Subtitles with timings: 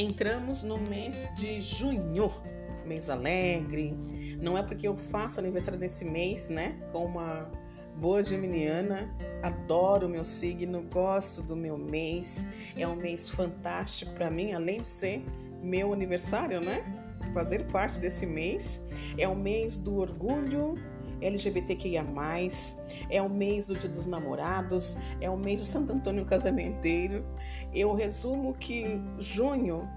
[0.00, 2.30] Entramos no mês de junho,
[2.86, 3.96] mês alegre.
[4.40, 6.78] Não é porque eu faço aniversário nesse mês, né?
[6.92, 7.50] Com uma
[7.96, 12.48] boa geminiana, adoro o meu signo, gosto do meu mês.
[12.76, 15.24] É um mês fantástico para mim, além de ser
[15.64, 16.80] meu aniversário, né?
[17.34, 18.86] Fazer parte desse mês.
[19.18, 20.76] É o mês do orgulho
[21.20, 22.04] LGBTQIA+,
[23.10, 27.24] é o mês do Dia dos Namorados, é o mês do Santo Antônio Casamenteiro.
[27.74, 29.88] Eu resumo que junho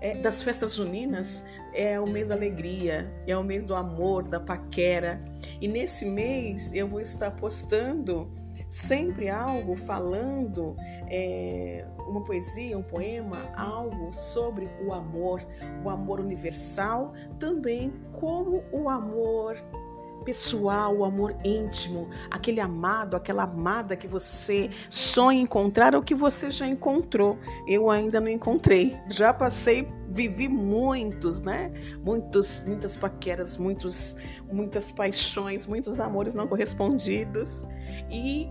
[0.00, 4.40] é, das festas juninas é o mês da alegria, é o mês do amor, da
[4.40, 5.20] paquera.
[5.60, 8.30] E nesse mês eu vou estar postando
[8.70, 10.76] sempre algo falando
[11.08, 15.44] é, uma poesia, um poema, algo sobre o amor,
[15.84, 19.56] o amor universal, também como o amor
[20.20, 26.50] pessoal, o amor íntimo, aquele amado, aquela amada que você sonha encontrar ou que você
[26.50, 27.38] já encontrou.
[27.66, 28.96] Eu ainda não encontrei.
[29.08, 31.72] Já passei, vivi muitos, né?
[32.04, 34.16] Muitos, muitas paqueras, muitos,
[34.52, 37.64] muitas paixões, muitos amores não correspondidos.
[38.10, 38.48] E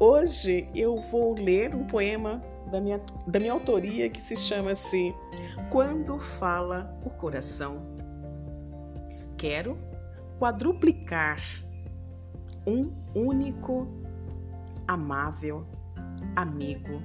[0.00, 2.40] hoje eu vou ler um poema
[2.70, 5.14] da minha, da minha autoria que se chama assim
[5.70, 7.96] Quando Fala o Coração.
[9.36, 9.87] Quero
[10.38, 11.38] quadruplicar
[12.66, 13.88] um único
[14.86, 15.66] amável
[16.36, 17.02] amigo,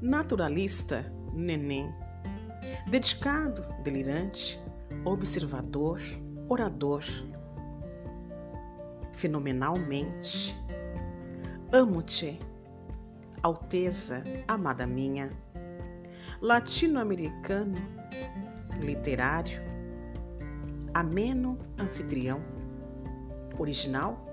[0.00, 1.92] naturalista neném,
[2.88, 4.60] dedicado, delirante,
[5.04, 6.00] observador,
[6.48, 7.04] orador,
[9.12, 10.54] fenomenalmente.
[11.72, 12.38] Amo-te,
[13.42, 15.30] Alteza, amada minha,
[16.40, 17.76] latino-americano,
[18.80, 19.60] literário,
[20.94, 22.40] ameno anfitrião,
[23.58, 24.24] original,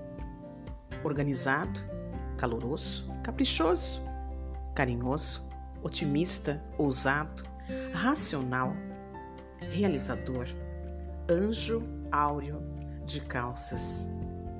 [1.04, 1.80] organizado,
[2.38, 4.02] caloroso, caprichoso,
[4.74, 5.48] carinhoso,
[5.82, 7.42] otimista, ousado,
[7.92, 8.74] racional,
[9.72, 10.46] realizador,
[11.28, 12.62] anjo áureo
[13.04, 14.08] de calças,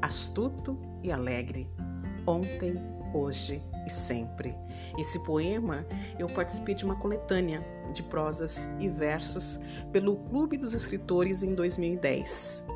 [0.00, 1.70] astuto e alegre,
[2.26, 2.74] ontem,
[3.12, 4.54] hoje e sempre.
[4.98, 5.86] Esse poema
[6.18, 9.58] eu participei de uma coletânea de prosas e versos
[9.92, 12.66] pelo Clube dos Escritores em 2010.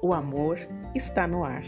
[0.00, 0.58] O amor
[0.94, 1.62] está no ar.